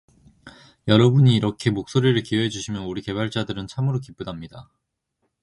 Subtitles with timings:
[0.87, 4.71] 여러분이 이렇게 목소리를 기여해주시면 우리 개발자들은 참으로 기쁘답니다.